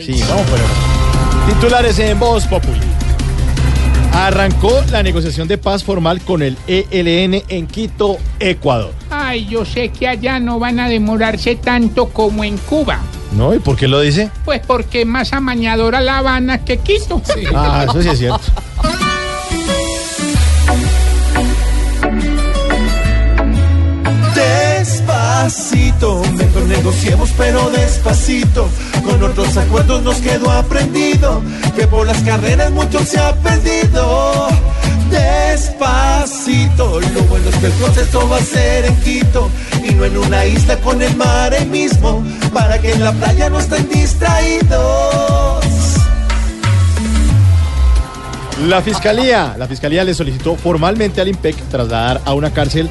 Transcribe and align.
Sí, 0.00 0.22
vamos 0.28 0.46
por 0.46 0.58
ahí. 0.58 1.52
Titulares 1.52 1.98
en 1.98 2.18
Voz 2.18 2.46
Populi. 2.46 2.80
Arrancó 4.12 4.82
la 4.90 5.02
negociación 5.02 5.46
de 5.46 5.58
paz 5.58 5.84
formal 5.84 6.20
con 6.22 6.42
el 6.42 6.56
ELN 6.66 7.42
en 7.48 7.66
Quito, 7.66 8.18
Ecuador. 8.38 8.92
Ay, 9.10 9.46
yo 9.46 9.64
sé 9.64 9.90
que 9.90 10.08
allá 10.08 10.40
no 10.40 10.58
van 10.58 10.80
a 10.80 10.88
demorarse 10.88 11.56
tanto 11.56 12.08
como 12.08 12.44
en 12.44 12.56
Cuba. 12.58 13.00
¿No? 13.32 13.54
¿Y 13.54 13.60
por 13.60 13.76
qué 13.76 13.86
lo 13.86 14.00
dice? 14.00 14.30
Pues 14.44 14.60
porque 14.66 15.02
es 15.02 15.06
más 15.06 15.32
amañadora 15.32 16.00
La 16.00 16.18
Habana 16.18 16.64
que 16.64 16.78
Quito. 16.78 17.22
Ah, 17.54 17.86
eso 17.88 18.02
sí 18.02 18.08
es 18.08 18.18
cierto. 18.18 18.40
Despacito, 25.50 26.22
mejor 26.36 26.62
negociemos 26.66 27.30
pero 27.36 27.70
despacito. 27.70 28.68
Con 29.04 29.20
otros 29.20 29.56
acuerdos 29.56 30.00
nos 30.00 30.18
quedó 30.18 30.48
aprendido 30.48 31.42
que 31.74 31.88
por 31.88 32.06
las 32.06 32.18
carreras 32.22 32.70
mucho 32.70 33.04
se 33.04 33.18
ha 33.18 33.34
perdido. 33.34 34.46
Despacito, 35.10 37.00
lo 37.00 37.22
bueno 37.22 37.48
es 37.48 37.56
que 37.56 37.66
el 37.66 37.72
proceso 37.72 38.28
va 38.28 38.36
a 38.36 38.42
ser 38.42 38.84
en 38.84 39.00
Quito 39.00 39.50
y 39.82 39.92
no 39.94 40.04
en 40.04 40.18
una 40.18 40.46
isla 40.46 40.76
con 40.76 41.02
el 41.02 41.16
mar 41.16 41.66
mismo, 41.66 42.24
para 42.54 42.80
que 42.80 42.92
en 42.92 43.02
la 43.02 43.10
playa 43.10 43.50
no 43.50 43.58
estén 43.58 43.88
distraídos. 43.88 45.64
La 48.68 48.82
fiscalía, 48.82 49.56
la 49.58 49.66
fiscalía 49.66 50.04
le 50.04 50.14
solicitó 50.14 50.54
formalmente 50.54 51.20
al 51.20 51.26
IMPEC 51.26 51.56
trasladar 51.70 52.20
a 52.24 52.34
una 52.34 52.52
cárcel 52.52 52.88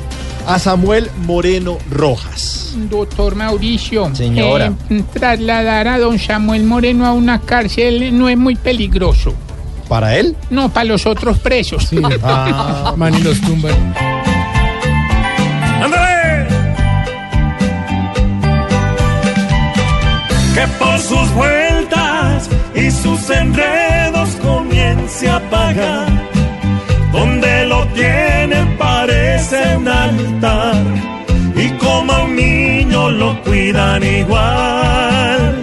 a 0.50 0.58
Samuel 0.58 1.12
Moreno 1.28 1.78
Rojas. 1.92 2.74
Doctor 2.90 3.36
Mauricio, 3.36 4.14
Señora. 4.16 4.74
eh, 4.90 5.04
trasladar 5.14 5.88
a 5.88 6.00
don 6.00 6.18
Samuel 6.18 6.64
Moreno 6.64 7.06
a 7.06 7.14
una 7.14 7.40
cárcel 7.40 8.18
no 8.18 8.28
es 8.30 8.36
muy 8.38 8.56
peligroso. 8.56 9.36
¿Para 9.88 10.18
él? 10.18 10.36
No, 10.50 10.70
para 10.70 10.86
los 10.86 11.06
otros 11.06 11.38
presos. 11.38 11.90
Ah, 12.24 12.94
Man 12.98 13.14
y 13.14 13.22
los 13.22 13.40
tumban. 13.42 13.76
¡Ándale! 15.84 16.48
Que 20.56 20.68
por 20.80 21.00
sus 21.00 21.32
vueltas 21.36 22.50
y 22.74 22.90
sus 22.90 23.30
enredos 23.30 24.30
comience 24.42 25.30
a 25.30 25.40
pagar. 25.52 26.08
Donde 27.12 27.66
lo 27.66 27.84
un 27.84 27.94
Y 31.56 31.70
como 31.72 32.14
a 32.14 32.24
un 32.24 32.36
niño 32.36 33.10
lo 33.12 33.42
cuidan 33.44 34.02
igual. 34.04 35.62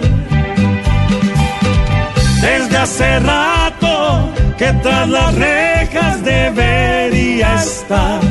Desde 2.41 2.77
hace 2.77 3.19
rato 3.19 4.29
que 4.57 4.71
tras 4.83 5.09
las 5.09 5.35
rejas 5.35 6.23
debería 6.23 7.55
estar 7.55 8.21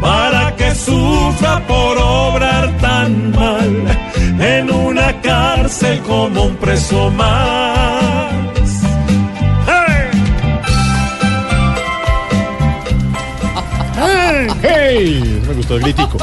para 0.00 0.56
que 0.56 0.74
sufra 0.74 1.66
por 1.66 1.98
obrar 1.98 2.70
tan 2.78 3.30
mal 3.32 3.72
en 4.38 4.70
una 4.70 5.20
cárcel 5.20 6.00
como 6.00 6.44
un 6.44 6.56
preso 6.56 7.10
más. 7.10 8.36
¡Hey! 9.66 10.10
¡Hey! 14.62 15.25
Gustó 15.68 15.76
el 15.76 15.82
gritico. 15.82 16.18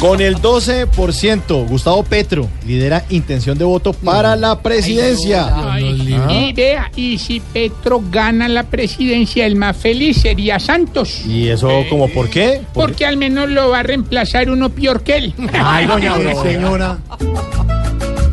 Con 0.00 0.20
el 0.20 0.36
12%, 0.36 1.68
Gustavo 1.68 2.02
Petro 2.02 2.48
lidera 2.66 3.04
intención 3.10 3.56
de 3.56 3.64
voto 3.64 3.92
para 3.92 4.34
la 4.34 4.60
presidencia. 4.60 5.48
Ay, 5.72 6.18
y 6.28 6.52
vea, 6.52 6.90
y 6.96 7.16
si 7.18 7.38
Petro 7.38 8.02
gana 8.10 8.48
la 8.48 8.64
presidencia, 8.64 9.46
el 9.46 9.54
más 9.54 9.76
feliz 9.76 10.20
sería 10.22 10.58
Santos. 10.58 11.24
¿Y 11.24 11.48
eso 11.48 11.84
como 11.88 12.08
por 12.08 12.28
qué? 12.30 12.62
Por- 12.72 12.86
Porque 12.90 13.06
al 13.06 13.16
menos 13.16 13.48
lo 13.48 13.68
va 13.70 13.78
a 13.80 13.82
reemplazar 13.84 14.50
uno 14.50 14.70
peor 14.70 15.02
que 15.04 15.16
él. 15.18 15.34
Ay, 15.52 15.86
doña 15.86 16.14
Aurora. 16.14 16.42
Señora. 16.42 16.98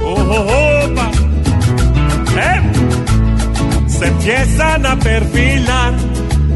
Opa. 0.01 1.11
Eh. 2.39 2.61
Se 3.87 4.05
empiezan 4.07 4.85
a 4.85 4.95
perfilar 4.99 5.93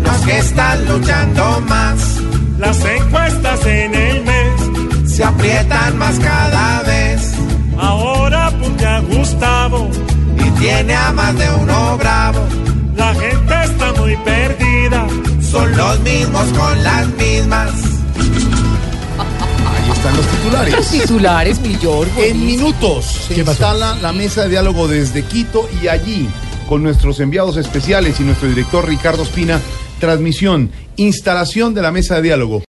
Los 0.04 0.18
que 0.22 0.38
están 0.38 0.86
luchando 0.88 1.62
más 1.68 2.18
las 2.60 2.78
encuestas 2.86 3.21
en 3.66 3.96
el 3.96 4.24
mes. 4.24 5.12
se 5.16 5.24
aprietan 5.24 5.98
más 5.98 6.20
cada 6.20 6.84
vez 6.84 7.34
Ahora 7.78 8.48
apunte 8.48 8.86
a 8.86 9.00
Gustavo. 9.00 9.90
y 10.38 10.50
tiene 10.60 10.94
a 10.94 11.12
más 11.12 11.36
de 11.38 11.50
uno 11.62 11.98
bravo. 11.98 12.40
La 12.96 13.14
gente 13.16 13.54
está 13.64 13.94
muy 13.94 14.16
perdida. 14.18 15.08
Son 15.42 15.76
los 15.76 16.00
mismos 16.02 16.46
con 16.58 16.84
las 16.84 17.08
mismas. 17.08 17.72
Ahí 19.68 19.92
están 19.92 20.16
los 20.16 20.26
titulares. 20.28 20.88
Titulares, 20.90 21.60
Millor. 21.62 22.08
En 22.18 22.46
minutos 22.46 23.06
se 23.28 23.40
instala 23.40 23.96
la 23.96 24.14
mesa 24.14 24.44
de 24.44 24.50
diálogo 24.50 24.88
desde 24.88 25.24
Quito 25.24 25.68
y 25.82 25.88
allí, 25.88 26.30
con 26.70 26.84
nuestros 26.84 27.20
enviados 27.20 27.58
especiales 27.58 28.20
y 28.20 28.24
nuestro 28.24 28.48
director 28.48 28.88
Ricardo 28.88 29.24
Espina, 29.24 29.60
transmisión, 30.00 30.72
instalación 30.98 31.74
de 31.74 31.82
la 31.82 31.92
mesa 31.92 32.16
de 32.16 32.22
diálogo. 32.22 32.62